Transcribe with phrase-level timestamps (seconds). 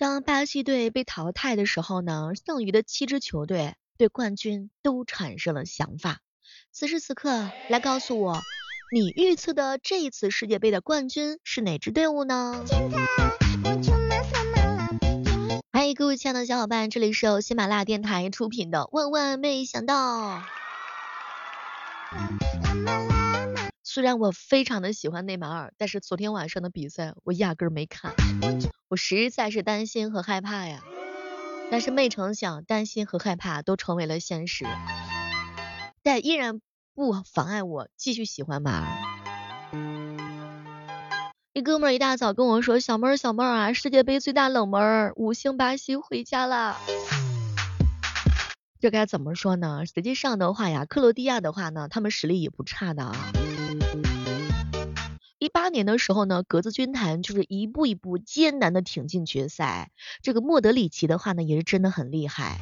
[0.00, 6.20] 当巴西队被淘汰的时候呢，剩余的七支球队对冠军都产生了想法。
[6.72, 8.40] 此时此刻，来告诉我，
[8.90, 12.64] 你预测的这一次世界杯的冠军是哪支队伍呢？
[15.70, 20.38] 嗨，各位亲爱的小伙伴，这里是由喜马拉雅电台出品的《万万没想到》。
[23.92, 28.14] 虽然我非常的喜欢内马尔，但是昨天晚上的比赛我压根儿没看，
[28.86, 30.80] 我实在是担心和害怕呀。
[31.72, 34.64] 但是没成想，担心和害怕都成为了现实，
[36.04, 36.60] 但依然
[36.94, 38.86] 不妨碍我继续喜欢马尔。
[41.52, 46.76] 一哥们儿一大早跟我说：“小妹儿，小妹儿啊，世界杯最大冷门，五星巴西回家啦。”
[48.78, 49.84] 这该怎么说呢？
[49.84, 53.32] 实际上的话呀，克罗地亚的话呢，他们实力也不差的啊。
[55.52, 59.90] 八年的时候呢，格子军团就是一步一步艰难的挺进决赛。
[60.22, 62.58] 这个莫德里奇的话呢，也是真的很厉害。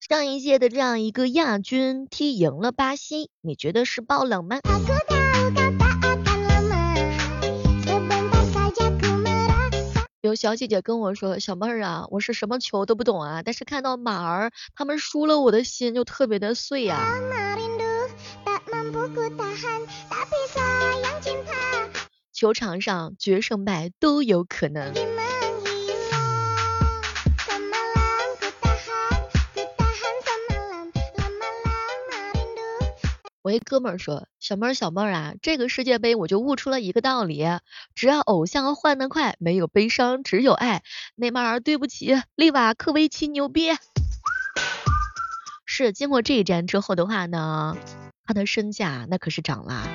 [0.00, 4.58] 上一届的这样一个亚军踢赢了巴西，你觉得是爆冷吗？
[10.20, 17.14] 有小姐姐跟我说，小妹儿啊，我是什么球都不懂啊，但是看到马儿他们输了，我的心就特别的碎呀。
[18.90, 20.30] 不顾大汗大皮
[22.32, 24.94] 球场上决胜败都有可能。
[33.42, 37.44] 我一哥们儿说，小妹儿小妹儿啊，这个世界杯我就悟出了一个道理，
[37.94, 40.82] 只要偶像换得快，没有悲伤，只有爱。
[41.14, 43.70] 内马尔对不起，利瓦科维奇牛逼。
[45.64, 47.76] 是经过这一战之后的话呢？
[48.28, 49.88] 他的身价那可是涨啦。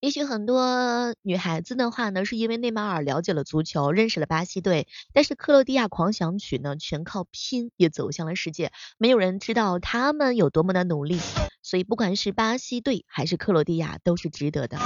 [0.00, 11.18] 也许很多女孩子的话呢，是因为内马尔了解了足球，认识了巴西队，但是克罗地亚狂想曲呢，全靠拼也走向了世界，没有人知道他们有多么的努力，
[11.60, 14.78] 所以不管是巴西队还是克罗地亚，都是值得的。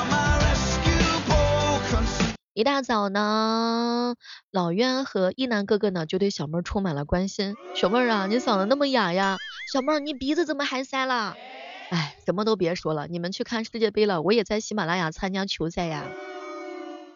[2.55, 4.15] 一大早呢，
[4.51, 7.57] 老渊和一楠哥哥呢就对小妹儿充满了关心。
[7.75, 9.39] 小妹儿啊，你嗓子那么哑呀？
[9.73, 11.35] 小妹儿，你鼻子怎么还塞了？
[11.89, 16.05] 哎，什么都别说了，你们去看世界杯了，我也在喜马拉雅参加球赛呀。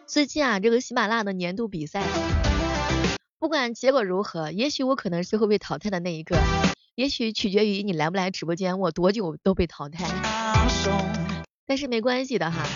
[0.07, 2.03] 最近啊，这个喜马拉雅的年度比赛，
[3.39, 6.39] 不管结果如何，也许我可能是会被淘汰的那一个，
[6.95, 10.07] 也许取决于你来不来直播间，我多久都被淘汰。
[11.67, 12.67] 但是没关系的哈，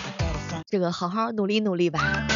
[0.69, 2.27] 这个好好努力努力吧。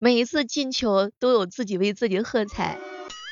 [0.00, 2.78] 每一次进球都有自己为自己喝彩，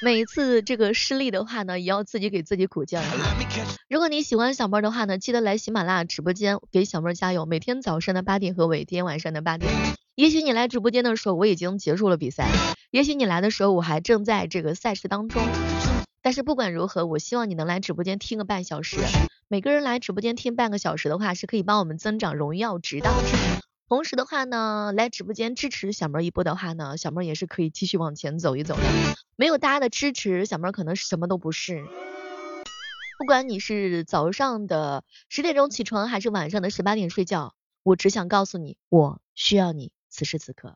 [0.03, 3.05] 每一次这个失利的话呢，也要自己给自己鼓劲儿。
[3.89, 7.47] 如果你喜欢小妹儿的话呢，记得来喜马拉雅直播间给小妹儿加油。
[7.47, 9.73] 每天早上的八点和每天晚上的八点。
[10.17, 12.51] 也许你来直播间的时候我已经结束了比赛，
[12.91, 15.41] 也许你来的时候我还正在这个赛事当中。
[16.21, 18.99] 但是不管如何，我希望你能来直播间听个半小时。
[19.47, 23.09] 每个人来直播间听半个小时的话，是可以帮我们增长荣耀值的。
[23.89, 28.83] 同时的话呢，来直播间支持小妹一波的话呢，小妹也是可以继续往前走一走的。
[29.37, 31.85] 没有大家的支持，小妹可能什么都不是。
[33.17, 37.55] 不管你是早上的十点钟起床，还是晚上的十八点睡觉，
[37.85, 40.75] 我只想告诉你，我需要你，此时此刻。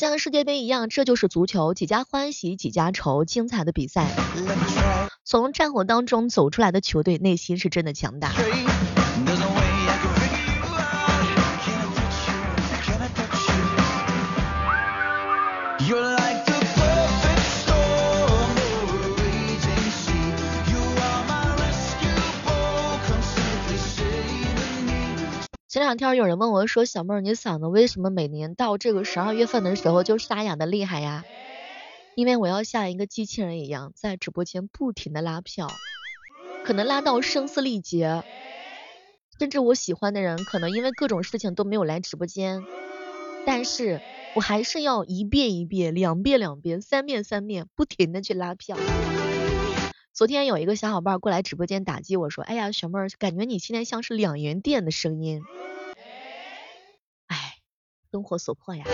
[0.00, 4.10] 像世界杯一样，这就是足球，几家欢喜几家愁，精彩的比赛。
[5.24, 8.32] 从战火当中走出来的球队，内心是真的强大。
[25.80, 31.24] 前两天有人问我说：“小妹儿，你嗓子为什么每年到这个十二月份的时候就沙哑的厉害呀？”
[32.14, 35.68] 因为我要像一个机器人一样在直播间不停的拉票，
[36.66, 38.22] 可能拉到声嘶力竭，
[39.38, 42.62] 甚至我喜欢的人可能因为各种事情都没有来直播间，
[43.46, 44.02] 但是
[44.34, 48.76] 我还是要一遍一遍、两遍两遍、三遍三遍不停的去拉票。
[50.20, 55.40] 昨天有一个小伙伴过来直播间打击我说：“哎呀，小妹儿，感觉你现在像是两元店的声音。”
[57.26, 57.56] 哎，
[58.12, 58.84] 生活所迫呀。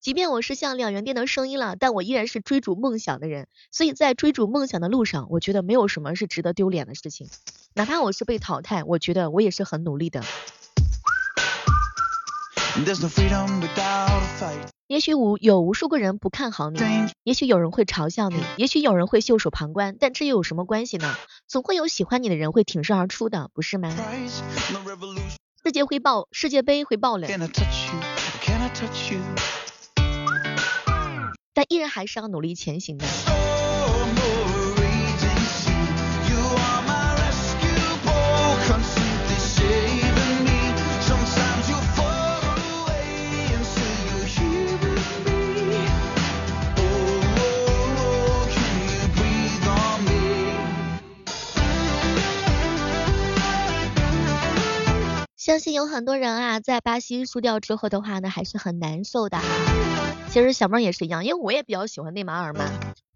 [0.00, 3.46] 即便我是像两元店的声音了，但我依然是追逐梦想的人。
[3.70, 7.28] 所以在追逐梦想的路上，我觉得没有什么是值得丢脸的事情。
[7.74, 10.24] 哪怕我是被淘汰，我觉得我也是很努力的。
[14.88, 16.80] 也许无有无数个人不看好你，
[17.22, 21.14] 也许有人会嘲笑你，也许有人会袖手旁观，但这又有什么关系呢？
[21.46, 23.94] 总会有喜欢你的人会挺身而出的，不是吗？
[25.62, 27.28] 世界会爆，世界杯会爆冷，
[31.52, 33.04] 但依然还是要努力前行的。
[55.48, 59.40] 相信有很多人啊，在巴西输掉之后的话呢，还是很难受的。
[60.28, 62.66] 其实小妹也是一样，因为我也比较喜欢内马尔嘛，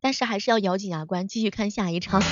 [0.00, 2.22] 但是还是要咬紧牙关，继续看下一场。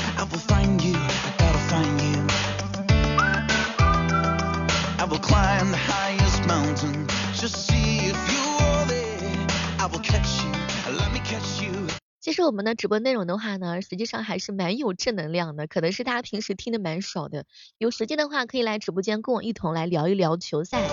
[12.20, 17.46] 其实我们的直播内容的话呢，实际上还是蛮有正能量的，可能是大家平时听的蛮少的。
[17.78, 20.86] 有时间的话，可以来直播间跟我一同来聊一聊球赛。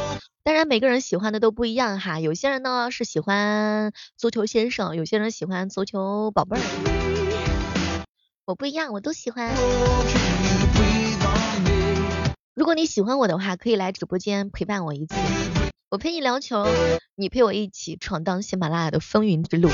[0.44, 8.06] 当然每个人喜欢的都不一样哈，有些人呢是喜欢足球先生，有些人喜欢足球宝贝儿。
[8.46, 9.54] 我不一样，我都喜欢。
[12.56, 15.16] 如果你喜欢我的话，可以来直播间陪伴我一次，
[15.90, 16.66] 我陪你聊球，
[17.16, 19.70] 你陪我一起闯荡喜马拉雅的风云之路。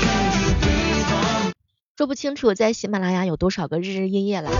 [1.96, 4.50] 说不清楚在喜马拉雅有多少个日日夜夜了，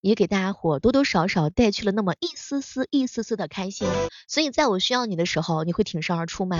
[0.00, 3.88] 也给大家伙多多少少带去了那么一丝丝、一丝丝的开心。
[4.28, 6.56] 所以在我需要你的时候，你会挺身而出吗？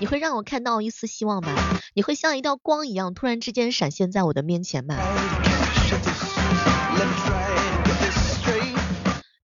[0.00, 1.54] 你会让我看到一丝希望吗？
[1.94, 4.96] 你会像一道光一样突然之间闪现在我的面前吗？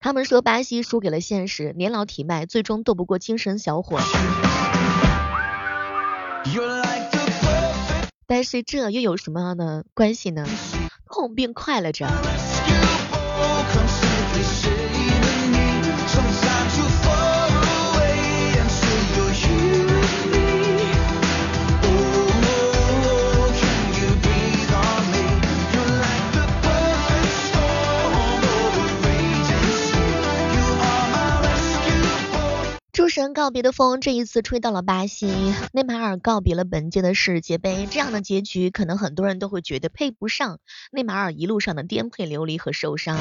[0.01, 3.97] 他们说巴西输给了现实，年老体迈，最终斗不过精神小伙。
[6.53, 7.24] you like to
[8.35, 10.59] 但是这又有什么样的关系呢？
[11.05, 12.05] 痛并快乐着。
[33.15, 35.27] 神告别的风，这一次吹到了巴西。
[35.71, 40.59] 内马尔告别了本届的世界杯，这样的结局，可能很多人都会觉得配不上
[40.91, 43.17] 内马尔一路上的颠沛流离和受伤。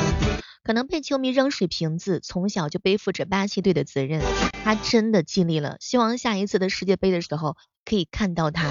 [0.65, 4.21] 可能被球迷扔水瓶子，从小就背负着巴西队的责任，
[4.65, 5.77] 他真的尽力了。
[5.79, 8.69] 希望下一次的世界杯的时候，可以看到他。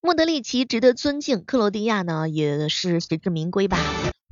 [0.00, 3.80] 莫德里奇值得尊敬，克罗地亚呢也是实至名归吧。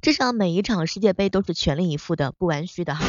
[0.01, 3.05] 至少每一场世界杯都是全力以赴的，不玩虚的哈。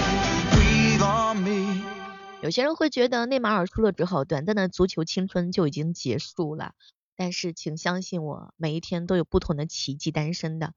[2.45, 6.73] 有些人会觉得内马尔输了之后，短暂的足球青春就已经结束了。
[7.15, 10.73] 但是请相信我，每一天都有不同的奇迹诞生的。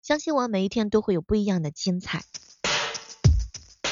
[0.00, 2.22] 相信我，每一天都会有不一样的精彩。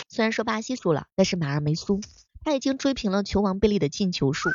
[0.08, 2.00] 虽然说巴西输了，但是马尔没输，
[2.42, 4.48] 他已经追平了球王贝利的进球数。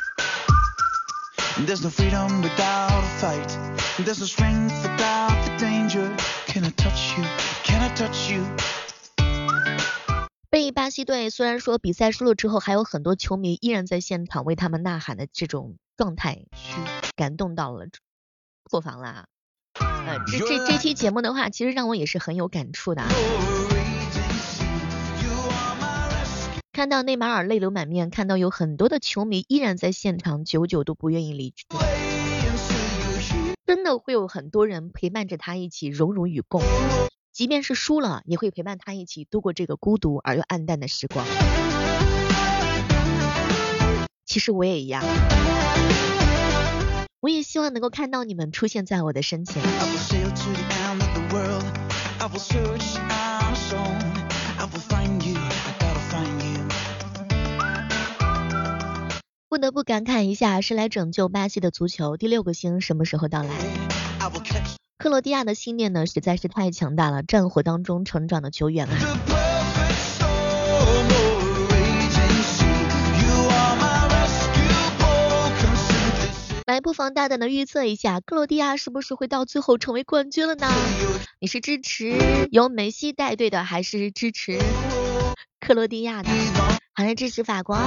[10.56, 16.46] 被巴西队虽然说比赛输了之后，还有很多球迷依然在现场为他们呐喊的这种状态，
[17.14, 17.88] 感动到了，
[18.64, 19.26] 破防了。
[19.78, 23.02] 呃，这这这期节目的话，其实让我也是很有感触的。
[26.72, 31.66] 看到内马尔泪流满面，看到有很多的球迷依然在现场，久久都不愿意离去，
[33.66, 36.62] 真的会有很多人陪伴着他一起荣辱与共。
[37.36, 41.26] 即便是输了，也会陪伴他一起度过这个孤独而又暗淡的时光。
[44.24, 45.04] 其实我也一样，
[47.20, 49.62] 我也希望能够看到你们出现在我的身前。
[59.50, 63.50] 不得不感慨一下，是来拯救巴西的足球第六个星什么时候到来？
[65.06, 67.22] 克罗地亚的信念呢，实在是太强大了。
[67.22, 68.92] 战火当中成长的球员啊，
[76.66, 80.66] 来，不妨大胆的预测一下，克罗地亚是不是会到最后成为冠军了呢？
[81.38, 84.58] 你是支持由梅西带队的，还是支持
[85.60, 86.30] 克罗地亚的，
[86.92, 87.78] 还是支持法国？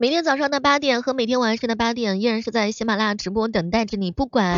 [0.00, 4.12] 每天早上的八点和每天晚上的八点，依然是在喜马拉雅直播等待着你。
[4.12, 4.56] 不管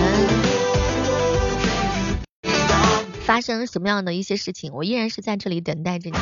[3.22, 6.16] 发生什么样的一些事情，我依然是在这里等待着你。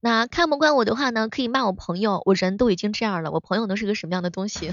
[0.00, 4.70] 那看不惯我的话呢，可以骂我朋友，我人都已经这样了，我朋友能是个什么样的东西？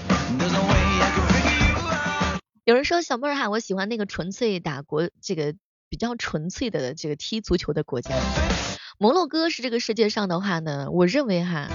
[2.65, 5.55] 有人说小妹儿哈，我喜欢那个纯粹打国，这个
[5.87, 8.13] 比较纯粹的这个踢足球的国家。
[8.99, 11.67] 摩洛哥是这个世界上的话呢，我认为哈，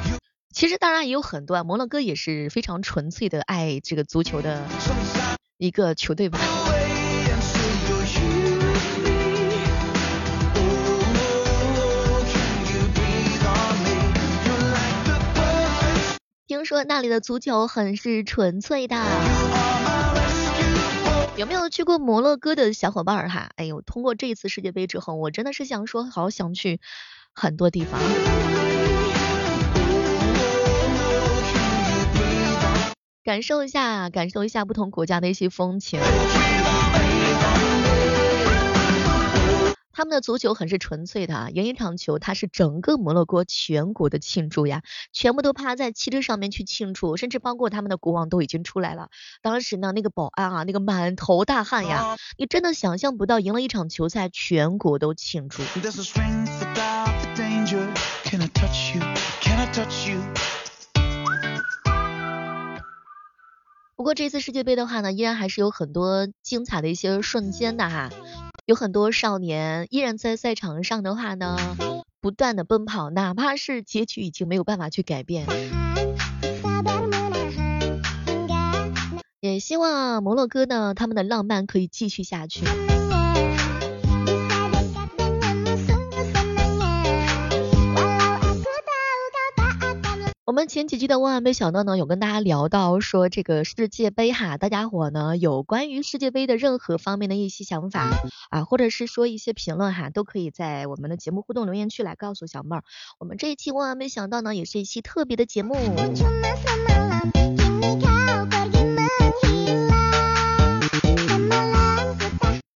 [0.52, 4.66] 其实当然也有很多，啊，摩洛哥也是非常纯粹的爱这个足球的
[5.56, 6.40] 一个球队吧。
[16.48, 18.96] 听说那里的足球很是纯粹的。
[21.34, 23.50] 有没有去过摩洛哥的小伙伴哈？
[23.56, 26.78] 哎呦，通过这一次世界杯之后，我真的是想说，好想去
[27.32, 27.98] 很多地方，
[33.24, 35.98] 感受一下，感受一下不同国家的一些风情。
[40.12, 49.08] 的足球很是纯粹的啊，赢一场球，它是整个摩洛哥全国的庆祝呀，全部都趴在汽车上面去庆祝，甚至包括他们的国王都已经出来了。
[49.40, 55.62] 当时呢，那个保安啊，那个满头大汗呀，你真的想象不到，赢了一场球赛，全国都庆祝。
[63.94, 68.10] 不过这次世界杯的话呢，依然还是有很多精彩的一些瞬间的哈。
[68.64, 71.56] 有很多少年依然在赛场上的话呢，
[72.20, 75.46] 不断的奔跑，哪怕是结局已经没有办法去改变。
[79.40, 82.64] 也希望摩洛哥呢，他们的浪漫可以继续下去。
[90.52, 98.10] 我们前几期的万万没想到呢，有跟大家聊到说这个世界杯哈，大家伙呢有关于世界杯的任何方面的一些想法
[98.50, 102.84] 啊，或者是说一些评论哈，都可以在我们的节目互动留言区来告诉小妹儿。
[103.18, 105.74] 我们这一期万万没想到呢，也是一期特别的节目。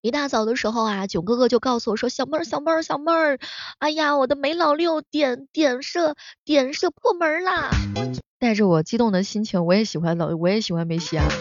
[0.03, 3.39] 一大早的时候啊，囧哥哥就告诉我说：“小妹儿，小妹儿，小妹儿，
[3.79, 7.71] 哎呀，我的梅老六点点射点射破门啦！”
[8.37, 11.25] 带着我激动的心情，我也喜欢老，我也喜欢梅西啊。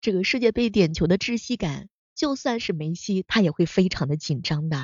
[0.00, 4.76] 这个世界杯点球的窒息感，就算是梅西，他也会非常的紧张的。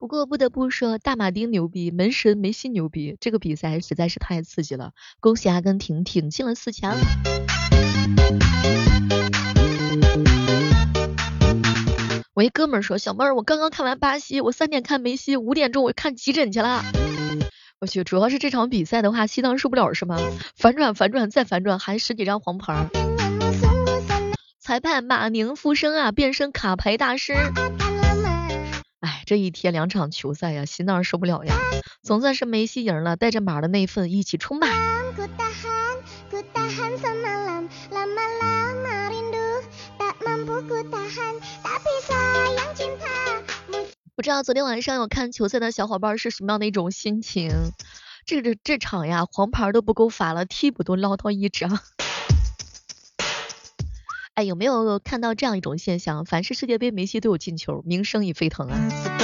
[0.00, 4.92] 不过不得不说，大马丁牛逼，门神梅西牛逼，这个比赛实在是太刺激了。
[5.20, 6.96] 恭喜阿根廷挺进了四强。
[12.32, 16.82] 我一哥们儿说，小妹儿，我刚刚看完巴西，我三点看梅西，五点钟我看急诊去了。
[17.78, 20.16] 我去，主要是这场比赛的话，西藏受不了是吗？
[20.56, 22.88] 反转反转再反转，还十几张黄牌。
[24.58, 27.34] 裁判马宁附身啊，变身卡牌大师。
[29.30, 31.54] 哎，这一天两场球赛呀，心脏受不了呀。
[32.02, 34.66] 总算是梅西赢了，带着马的那份一起冲吧。
[44.16, 47.52] 不知道昨天晚上有看球赛的小伙伴是什么样的一种心情？
[48.26, 51.78] 这这这场呀，黄牌都不够罚了，替补都捞到一张。
[54.34, 56.24] 哎，有没有看到这样一种现象？
[56.24, 59.19] 凡是世界杯梅西都有进球，名声已沸腾啊！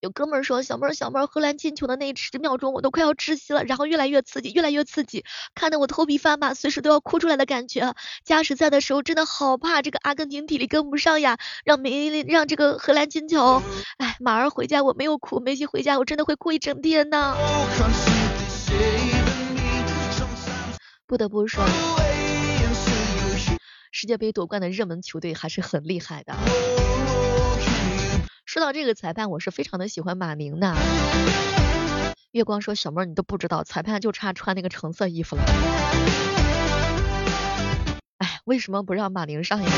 [0.00, 5.24] 有哥们儿说，小妹儿小妹儿，荷兰进球的那十秒钟，我都快要窒息了，然后越来越刺激，越来越刺激，
[5.56, 7.94] 看得我头皮发麻，随时都要哭出来的感觉。
[8.24, 13.60] 加时赛的时候真的好怕这个阿根廷体力跟不上呀，让梅让这个荷兰进球。
[13.98, 17.36] 哎，马儿回家我没有哭，梅西回家我真的会哭一整天呢。
[21.08, 21.64] 不得不说，
[23.90, 26.36] 世界杯夺冠的热门球队还是很厉害的。
[28.48, 30.74] 说到这个裁判，我是非常的喜欢马宁的。
[32.30, 35.42] 月光说：“小妹儿，你都不知道，裁判就差穿那个橙色衣服了。”
[38.16, 39.70] 哎，为什么不让马宁上呀？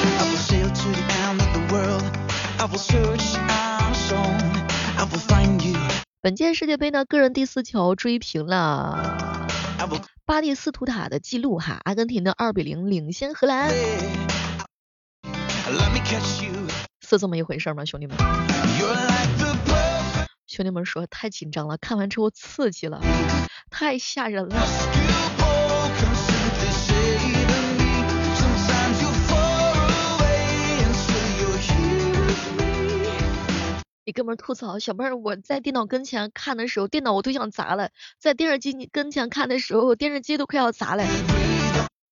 [6.21, 9.49] 本届世界杯呢，个人第四球追平了。
[10.25, 13.73] 巴蒂斯图塔的记录哈，阿根廷的二比零领先荷兰
[15.25, 16.50] ，let me catch you
[17.11, 18.17] 是这么一回事吗，兄弟们？
[20.47, 23.01] 兄弟们说太紧张了，看完之后刺激了，
[23.69, 24.57] 太吓人了。
[34.05, 37.89] 一哥们吐槽，小妹儿我在电脑跟前看的时候，电脑我都想砸了；
[38.21, 41.05] 在电视机跟前看的时候，电视机都快要砸了。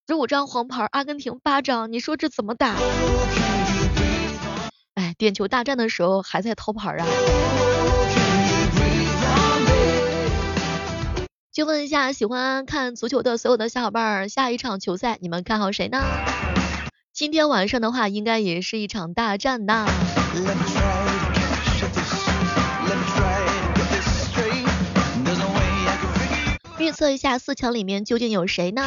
[0.09, 2.75] 十五张黄牌，阿根廷八张，你说这怎么打？
[5.19, 7.05] 点球大战的时候还在掏牌啊！
[11.53, 16.01] 就问一下喜欢看足球的所有的小伙伴，下一场球赛你们看好谁呢？
[17.13, 19.89] 今天晚上的话，应该也是一场大战呐。
[26.79, 28.85] 预测一下四强里面究竟有谁呢？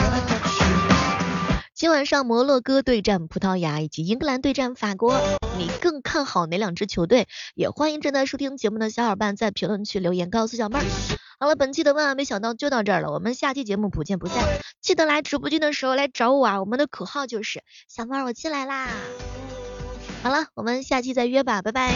[1.82, 5.20] 今晚上摩洛哥对战葡萄牙，以及英格兰对战法国，
[5.58, 7.28] 你更看好哪两支球队？
[7.56, 10.86] 也欢迎正在收听节目的小伙伴在评论区留言告诉小妹儿。
[11.40, 14.44] 好了，本期的万万没想到就到这儿了，我们下期节目不见不散。
[14.80, 18.88] 记得来直播间的时候来找我啊，我们的口号就是小妹儿我进来啦。
[20.22, 21.96] 好了，我们下期再约吧，拜拜。